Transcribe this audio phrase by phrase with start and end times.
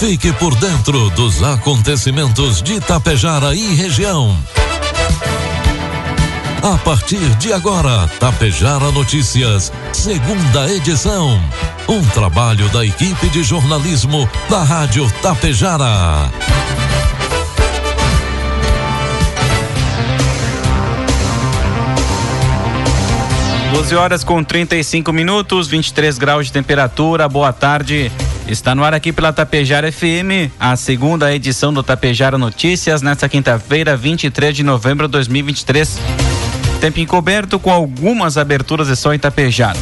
[0.00, 4.34] Fique por dentro dos acontecimentos de Tapejara e região.
[6.62, 11.38] A partir de agora, Tapejara Notícias, segunda edição.
[11.86, 16.30] Um trabalho da equipe de jornalismo da Rádio Tapejara.
[23.74, 27.28] 12 horas com 35 minutos, 23 graus de temperatura.
[27.28, 28.10] Boa tarde.
[28.46, 33.96] Está no ar aqui pela Tapejara FM, a segunda edição do Tapejara Notícias, nesta quinta-feira,
[33.96, 35.98] 23 de novembro de 2023.
[36.80, 39.78] Tempo encoberto com algumas aberturas de sol em Tapejara.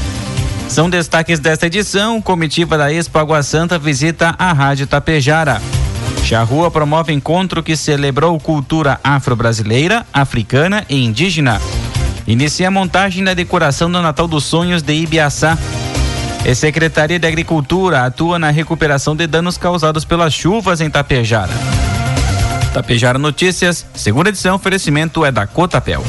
[0.69, 5.62] São destaques desta edição: comitiva da Expo Água Santa visita a Rádio Tapejara.
[6.25, 11.59] Charrua promove encontro que celebrou cultura afro-brasileira, africana e indígena.
[12.27, 15.56] Inicia a montagem da decoração do Natal dos Sonhos de Ibiaçá.
[16.48, 21.53] A Secretaria de Agricultura atua na recuperação de danos causados pelas chuvas em Tapejara.
[22.73, 26.03] Tapejara Notícias, segunda edição, oferecimento é da Cotapel.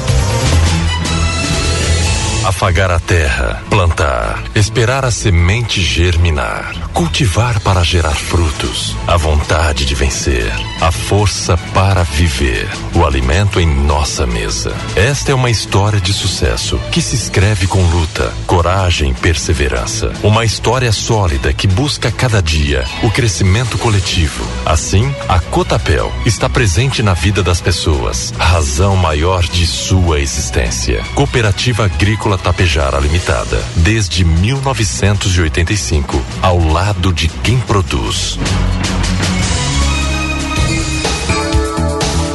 [2.50, 9.94] Afagar a terra, plantar, esperar a semente germinar, cultivar para gerar frutos, a vontade de
[9.94, 14.76] vencer, a força para viver, o alimento em nossa mesa.
[14.96, 20.12] Esta é uma história de sucesso que se escreve com luta, coragem e perseverança.
[20.24, 24.44] Uma história sólida que busca cada dia o crescimento coletivo.
[24.66, 31.04] Assim, a Cotapel está presente na vida das pessoas, razão maior de sua existência.
[31.14, 38.38] Cooperativa Agrícola Tapejara Limitada, desde 1985, ao lado de quem produz.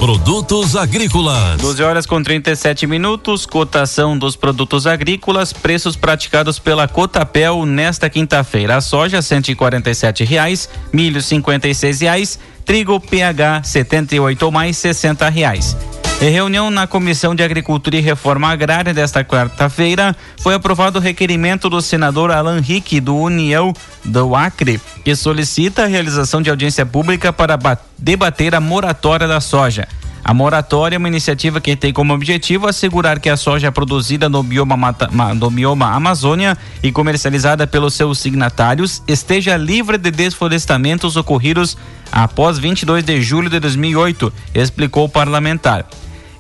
[0.05, 1.59] Produtos agrícolas.
[1.63, 8.77] 12 horas com 37 minutos, cotação dos produtos agrícolas, preços praticados pela Cotapel nesta quinta-feira.
[8.77, 14.93] A soja R$ reais, milho R$ reais, trigo PH 78 ou mais R$
[15.33, 15.75] reais.
[16.21, 21.69] Em reunião na Comissão de Agricultura e Reforma Agrária desta quarta-feira, foi aprovado o requerimento
[21.69, 27.31] do senador Alan Rick, do União do Acre, que solicita a realização de audiência pública
[27.31, 27.59] para
[27.99, 29.87] debater a moratória da soja.
[30.25, 34.43] A moratória é uma iniciativa que tem como objetivo assegurar que a soja produzida no
[34.43, 41.77] bioma, mata, no bioma Amazônia e comercializada pelos seus signatários esteja livre de desflorestamentos ocorridos
[42.11, 45.85] após 22 de julho de 2008, explicou o parlamentar.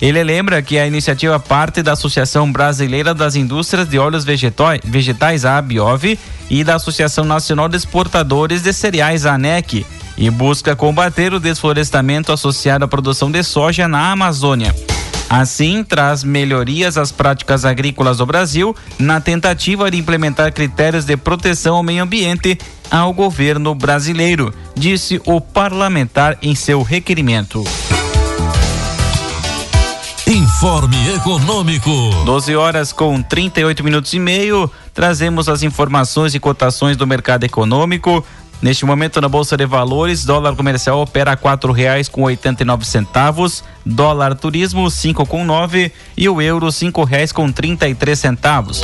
[0.04, 5.56] Ele lembra que a iniciativa parte da Associação Brasileira das Indústrias de Óleos Vegetais, a
[5.56, 6.18] ABIOV,
[6.50, 9.86] e da Associação Nacional de Exportadores de Cereais, a ANEC,
[10.18, 14.74] e busca combater o desflorestamento associado à produção de soja na Amazônia.
[15.30, 21.76] Assim, traz melhorias às práticas agrícolas do Brasil na tentativa de implementar critérios de proteção
[21.76, 22.58] ao meio ambiente
[22.90, 27.64] ao governo brasileiro, disse o parlamentar em seu requerimento.
[30.56, 31.90] Informe Econômico.
[32.24, 34.70] 12 horas com 38 minutos e meio.
[34.94, 38.24] Trazemos as informações e cotações do mercado econômico.
[38.62, 42.64] Neste momento na Bolsa de Valores, dólar comercial opera a quatro reais com oitenta e
[42.64, 47.94] nove centavos, dólar turismo cinco com nove e o euro cinco reais com trinta e
[47.94, 48.80] três centavos.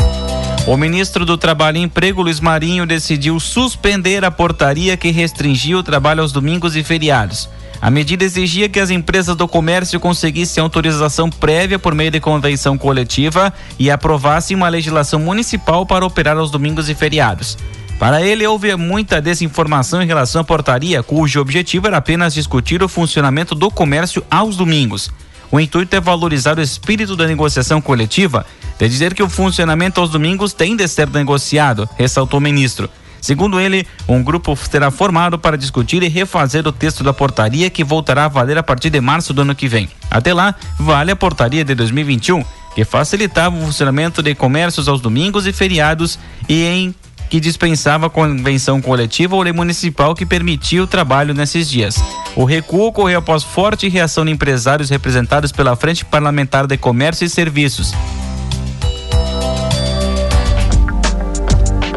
[0.66, 5.84] O ministro do Trabalho e Emprego, Luiz Marinho, decidiu suspender a portaria que restringia o
[5.84, 7.48] trabalho aos domingos e feriados.
[7.82, 12.76] A medida exigia que as empresas do comércio conseguissem autorização prévia por meio de convenção
[12.76, 17.56] coletiva e aprovassem uma legislação municipal para operar aos domingos e feriados.
[17.98, 22.88] Para ele, houve muita desinformação em relação à portaria, cujo objetivo era apenas discutir o
[22.88, 25.10] funcionamento do comércio aos domingos.
[25.50, 28.44] O intuito é valorizar o espírito da negociação coletiva,
[28.78, 32.90] de dizer que o funcionamento aos domingos tem de ser negociado, ressaltou o ministro.
[33.20, 37.84] Segundo ele, um grupo será formado para discutir e refazer o texto da portaria que
[37.84, 39.88] voltará a valer a partir de março do ano que vem.
[40.10, 42.44] Até lá, vale a portaria de 2021,
[42.74, 46.94] que facilitava o funcionamento de comércios aos domingos e feriados e em
[47.30, 51.96] que dispensava convenção coletiva ou lei municipal que permitia o trabalho nesses dias.
[52.34, 57.30] O recuo ocorreu após forte reação de empresários representados pela Frente Parlamentar de Comércio e
[57.30, 57.92] Serviços.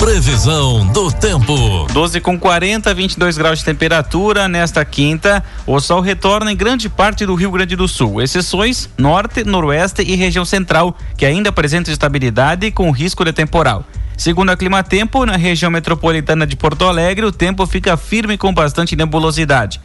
[0.04, 1.88] Previsão do tempo.
[1.94, 4.50] 12 com 40, 22 graus de temperatura.
[4.50, 8.22] Nesta quinta, o sol retorna em grande parte do Rio Grande do Sul.
[8.22, 13.86] Exceções norte, noroeste e região central, que ainda apresentam estabilidade com risco de temporal.
[14.18, 18.98] Segundo a Climatempo, na região metropolitana de Porto Alegre, o tempo fica firme com bastante
[18.98, 19.80] nebulosidade.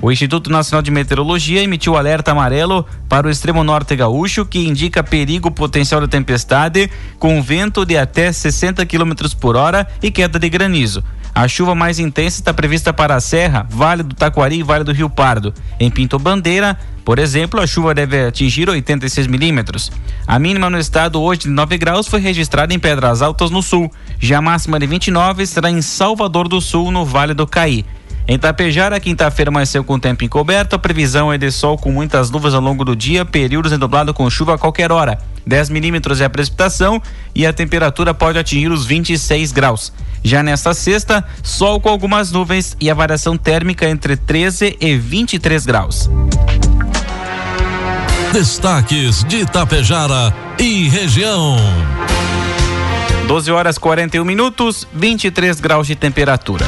[0.00, 5.02] O Instituto Nacional de Meteorologia emitiu alerta amarelo para o extremo norte gaúcho, que indica
[5.02, 10.48] perigo potencial de tempestade, com vento de até 60 km por hora e queda de
[10.48, 11.02] granizo.
[11.34, 14.92] A chuva mais intensa está prevista para a Serra, Vale do Taquari e Vale do
[14.92, 15.52] Rio Pardo.
[15.78, 19.90] Em Pinto Bandeira, por exemplo, a chuva deve atingir 86 milímetros.
[20.26, 23.90] A mínima no estado hoje de 9 graus foi registrada em Pedras Altas, no sul.
[24.18, 27.84] Já a máxima de 29 será em Salvador do Sul, no Vale do Caí.
[28.30, 30.76] Em Tapejara, quinta-feira amanheceu com tempo encoberto.
[30.76, 34.28] A previsão é de sol com muitas nuvens ao longo do dia, períodos endoblado com
[34.28, 35.18] chuva a qualquer hora.
[35.46, 37.00] 10 milímetros é a precipitação
[37.34, 39.94] e a temperatura pode atingir os 26 graus.
[40.22, 45.64] Já nesta sexta, sol com algumas nuvens e a variação térmica entre 13 e 23
[45.64, 46.10] graus.
[48.34, 51.56] Destaques de Itapejara e região.
[53.26, 56.66] 12 horas 41 minutos, 23 graus de temperatura.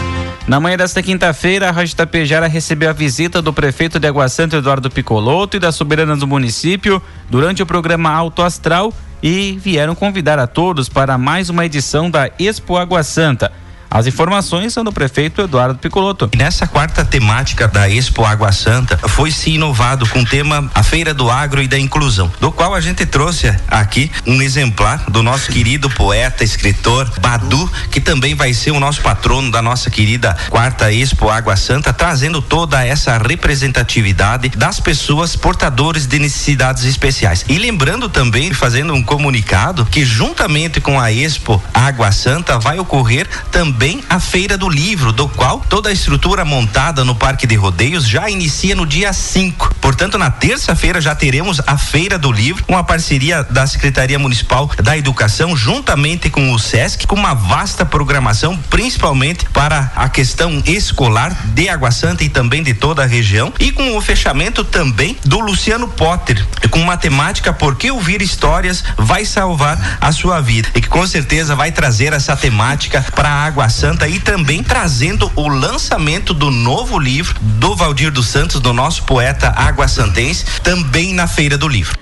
[0.51, 4.57] Na manhã desta quinta-feira, a Rádio Tapejara recebeu a visita do prefeito de Água Santa,
[4.57, 7.01] Eduardo Picoloto, e da soberana do município
[7.31, 8.93] durante o programa Alto Astral
[9.23, 13.53] e vieram convidar a todos para mais uma edição da Expo Água Santa.
[13.91, 16.31] As informações são do prefeito Eduardo Picoloto.
[16.37, 21.13] Nessa quarta temática da Expo Água Santa, foi se inovado com o tema A Feira
[21.13, 25.51] do Agro e da Inclusão, do qual a gente trouxe aqui um exemplar do nosso
[25.51, 30.93] querido poeta, escritor Badu, que também vai ser o nosso patrono da nossa querida quarta
[30.93, 37.45] Expo Água Santa, trazendo toda essa representatividade das pessoas portadoras de necessidades especiais.
[37.49, 43.27] E lembrando também, fazendo um comunicado, que juntamente com a Expo Água Santa vai ocorrer
[43.51, 47.55] também também a Feira do Livro, do qual toda a estrutura montada no Parque de
[47.55, 49.75] Rodeios já inicia no dia 5.
[49.81, 54.99] Portanto, na terça-feira já teremos a Feira do Livro, uma parceria da Secretaria Municipal da
[54.99, 61.71] Educação, juntamente com o SESC, com uma vasta programação, principalmente para a questão escolar de
[61.71, 65.89] Água Santa e também de toda a região, e com o fechamento também do Luciano
[65.89, 71.57] Potter, com matemática Porque ouvir histórias vai salvar a sua vida, e que com certeza
[71.57, 77.39] vai trazer essa temática para Água Santa e também trazendo o lançamento do novo livro
[77.41, 81.97] do Valdir dos Santos, do nosso poeta Água Santense, também na Feira do Livro.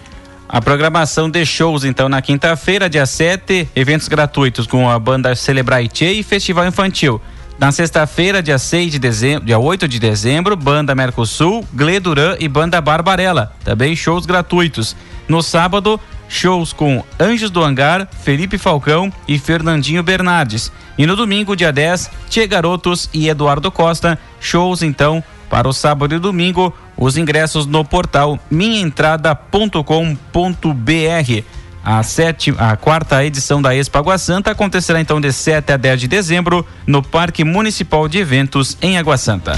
[0.48, 6.06] A programação de shows, então, na quinta-feira, dia 7, eventos gratuitos com a banda Celebrite
[6.06, 7.20] e Festival Infantil.
[7.58, 12.80] Na sexta-feira, dia 6 de dezembro, dia 8 de dezembro, Banda Mercosul, Gleduran e Banda
[12.80, 13.52] Barbarella.
[13.62, 14.96] Também shows gratuitos.
[15.28, 20.70] No sábado, shows com Anjos do Hangar, Felipe Falcão e Fernandinho Bernardes.
[20.96, 24.18] E no domingo, dia 10, Tia Garotos e Eduardo Costa.
[24.40, 26.74] Shows então para o sábado e domingo.
[26.96, 31.42] Os ingressos no portal minhaentrada.com.br.
[31.84, 36.00] A, sétima, a quarta edição da Expo Água Santa acontecerá então de 7 a 10
[36.00, 39.52] de dezembro no Parque Municipal de Eventos em Água Santa.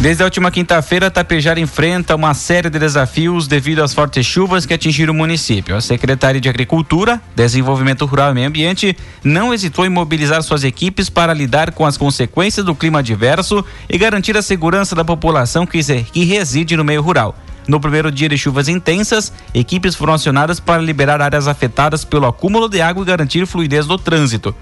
[0.00, 4.74] Desde a última quinta-feira, Tapejara enfrenta uma série de desafios devido às fortes chuvas que
[4.74, 5.76] atingiram o município.
[5.76, 11.08] A Secretaria de Agricultura, Desenvolvimento Rural e Meio Ambiente não hesitou em mobilizar suas equipes
[11.08, 15.80] para lidar com as consequências do clima adverso e garantir a segurança da população que,
[16.24, 17.36] reside no meio rural.
[17.68, 22.68] No primeiro dia de chuvas intensas, equipes foram acionadas para liberar áreas afetadas pelo acúmulo
[22.68, 24.52] de água e garantir fluidez do trânsito.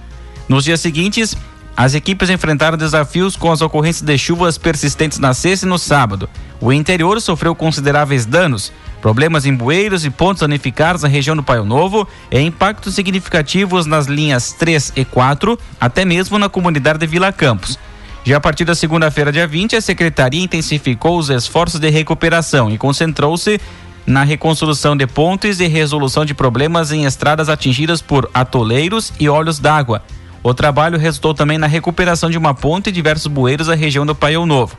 [0.46, 1.34] Nos dias seguintes,
[1.76, 6.28] as equipes enfrentaram desafios com as ocorrências de chuvas persistentes na sexta e no sábado.
[6.60, 11.64] O interior sofreu consideráveis danos, problemas em bueiros e pontos danificados na região do Paio
[11.64, 17.32] Novo e impactos significativos nas linhas 3 e 4, até mesmo na comunidade de Vila
[17.32, 17.78] Campos.
[18.22, 22.76] Já a partir da segunda-feira, dia 20, a secretaria intensificou os esforços de recuperação e
[22.76, 23.58] concentrou-se
[24.06, 29.58] na reconstrução de pontes e resolução de problemas em estradas atingidas por atoleiros e olhos
[29.58, 30.02] d'água.
[30.42, 34.14] O trabalho resultou também na recuperação de uma ponte e diversos bueiros da região do
[34.14, 34.76] Paiol Novo.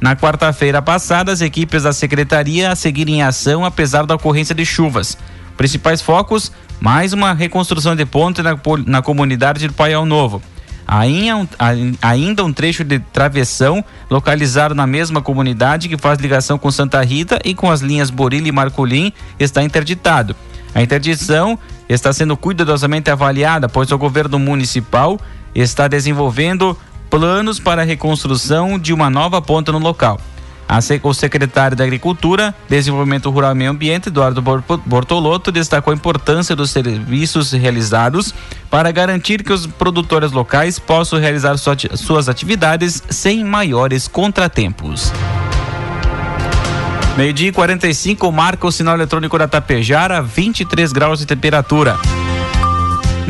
[0.00, 5.16] Na quarta-feira passada, as equipes da secretaria seguiram em ação apesar da ocorrência de chuvas.
[5.56, 10.42] Principais focos: mais uma reconstrução de ponte na, na comunidade de Paiol Novo.
[12.02, 17.38] Ainda um trecho de travessão localizado na mesma comunidade que faz ligação com Santa Rita
[17.44, 20.34] e com as linhas Borila e Marcolim está interditado.
[20.74, 21.58] A interdição
[21.88, 25.18] está sendo cuidadosamente avaliada, pois o governo municipal
[25.54, 26.76] está desenvolvendo
[27.08, 30.20] planos para a reconstrução de uma nova ponta no local.
[31.02, 34.40] O secretário da Agricultura, Desenvolvimento Rural e Meio Ambiente, Eduardo
[34.86, 38.32] Bortolotto, destacou a importância dos serviços realizados
[38.70, 45.12] para garantir que os produtores locais possam realizar suas atividades sem maiores contratempos.
[47.16, 51.98] Meio-dia e 45 marca o sinal eletrônico da Tapejara, 23 graus de temperatura.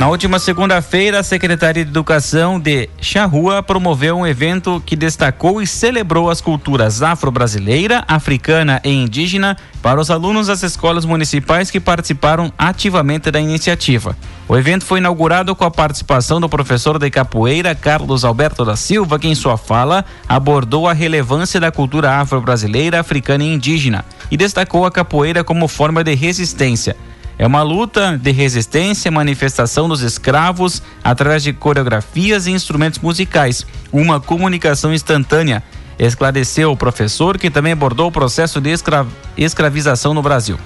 [0.00, 5.66] Na última segunda-feira, a Secretaria de Educação de Charrua promoveu um evento que destacou e
[5.66, 12.50] celebrou as culturas afro-brasileira, africana e indígena para os alunos das escolas municipais que participaram
[12.56, 14.16] ativamente da iniciativa.
[14.48, 19.18] O evento foi inaugurado com a participação do professor de capoeira Carlos Alberto da Silva,
[19.18, 24.86] que em sua fala abordou a relevância da cultura afro-brasileira, africana e indígena e destacou
[24.86, 26.96] a capoeira como forma de resistência
[27.40, 34.20] é uma luta de resistência, manifestação dos escravos através de coreografias e instrumentos musicais, uma
[34.20, 35.62] comunicação instantânea.
[35.98, 39.06] Esclareceu o professor, que também abordou o processo de escra
[39.38, 40.58] escravização no Brasil.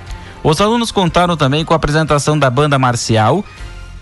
[0.42, 3.44] Os alunos contaram também com a apresentação da banda marcial,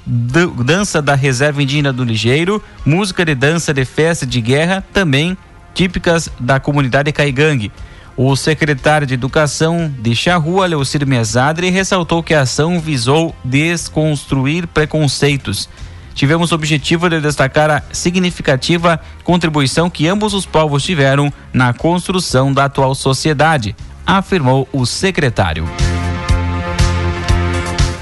[0.07, 5.37] dança da reserva indígena do Ligeiro, música de dança de festa de guerra, também
[5.75, 7.71] típicas da comunidade caigangue.
[8.16, 15.69] O secretário de Educação de Charrua, Leocir Mesadre, ressaltou que a ação visou desconstruir preconceitos.
[16.14, 22.52] Tivemos o objetivo de destacar a significativa contribuição que ambos os povos tiveram na construção
[22.52, 23.75] da atual sociedade,
[24.07, 25.66] afirmou o secretário.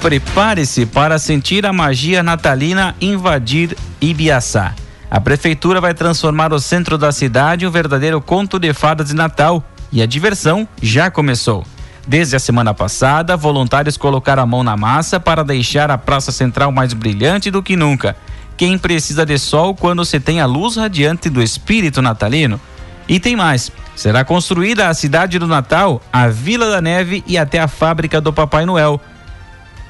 [0.01, 4.73] Prepare-se para sentir a magia natalina invadir Ibiaçá.
[5.09, 9.15] A prefeitura vai transformar o centro da cidade em um verdadeiro conto de fadas de
[9.15, 11.65] Natal e a diversão já começou.
[12.07, 16.71] Desde a semana passada, voluntários colocaram a mão na massa para deixar a Praça Central
[16.71, 18.15] mais brilhante do que nunca.
[18.57, 22.59] Quem precisa de sol quando se tem a luz radiante do espírito natalino?
[23.07, 27.59] E tem mais: será construída a cidade do Natal, a Vila da Neve e até
[27.59, 28.99] a fábrica do Papai Noel.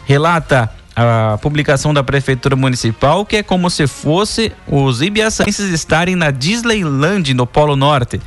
[0.05, 6.31] Relata a publicação da Prefeitura Municipal que é como se fosse os ibiaçenses estarem na
[6.31, 8.19] Disneyland no Polo Norte.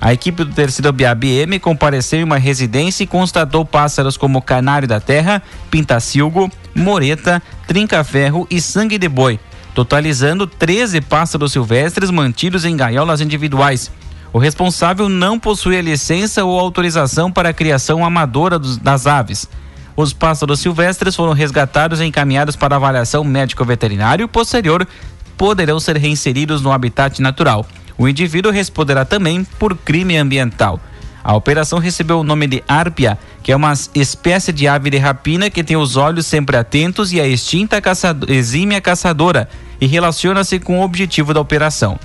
[0.00, 5.00] A equipe do terceiro BABM compareceu em uma residência e constatou pássaros como canário da
[5.00, 9.40] terra, pintacilgo, moreta, trinca-ferro e sangue de boi,
[9.74, 13.90] totalizando 13 pássaros silvestres mantidos em gaiolas individuais.
[14.32, 19.48] O responsável não possui a licença ou autorização para a criação amadora dos, das aves.
[19.96, 24.86] Os pássaros silvestres foram resgatados e encaminhados para avaliação médico-veterinário e posterior
[25.36, 27.66] poderão ser reinseridos no habitat natural.
[27.96, 30.78] O indivíduo responderá também por crime ambiental.
[31.24, 35.50] A operação recebeu o nome de árpia, que é uma espécie de ave de rapina
[35.50, 39.48] que tem os olhos sempre atentos e a extinta caçador, exímia caçadora
[39.80, 41.98] e relaciona-se com o objetivo da operação.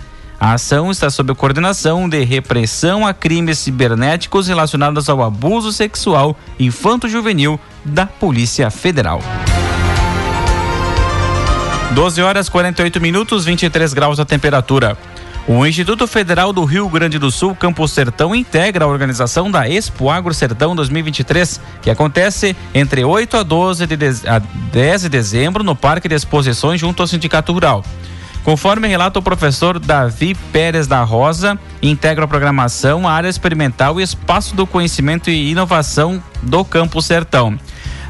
[0.44, 7.58] A ação está sob coordenação de repressão a crimes cibernéticos relacionados ao abuso sexual infanto-juvenil
[7.86, 9.22] da Polícia Federal.
[11.92, 14.98] 12 horas 48 minutos, 23 graus a temperatura.
[15.48, 20.10] O Instituto Federal do Rio Grande do Sul, Campo Sertão, integra a organização da Expo
[20.10, 23.96] Agro Sertão 2023, que acontece entre 8 a 12 de,
[24.28, 27.82] a 10 de dezembro no Parque de Exposições junto ao Sindicato Rural.
[28.44, 34.04] Conforme relata o professor Davi Pérez da Rosa, integra a programação, a área experimental e
[34.04, 37.58] espaço do conhecimento e inovação do Campo Sertão.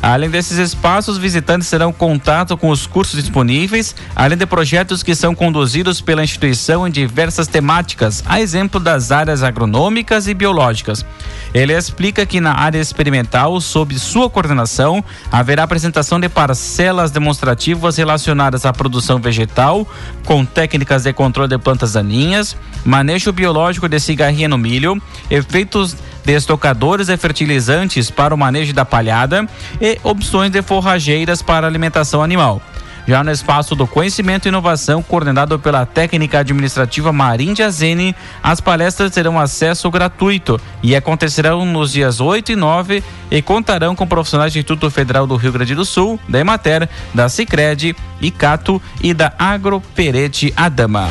[0.03, 5.33] Além desses espaços, visitantes terão contato com os cursos disponíveis, além de projetos que são
[5.33, 11.05] conduzidos pela instituição em diversas temáticas, a exemplo das áreas agronômicas e biológicas.
[11.53, 18.65] Ele explica que na área experimental, sob sua coordenação, haverá apresentação de parcelas demonstrativas relacionadas
[18.65, 19.87] à produção vegetal,
[20.25, 27.13] com técnicas de controle de plantas daninhas, manejo biológico de cigarrinha no milho, efeitos de
[27.13, 29.47] e fertilizantes para o manejo da palhada
[29.79, 32.61] e opções de forrageiras para alimentação animal.
[33.07, 39.11] Já no espaço do conhecimento e inovação, coordenado pela técnica administrativa Marim Azene, as palestras
[39.11, 44.57] terão acesso gratuito e acontecerão nos dias 8 e 9 e contarão com profissionais do
[44.57, 50.53] Instituto Federal do Rio Grande do Sul, da Emater, da Cicred, Icato e da Agroperete
[50.55, 51.09] Adama.